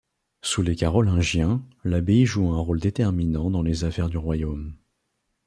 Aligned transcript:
Sous 0.41 0.63
les 0.63 0.75
Carolingiens, 0.75 1.61
l’abbaye 1.83 2.25
joue 2.25 2.49
un 2.49 2.57
rôle 2.57 2.79
déterminant 2.79 3.51
dans 3.51 3.61
les 3.61 3.83
affaires 3.83 4.09
du 4.09 4.17
royaume. 4.17 4.75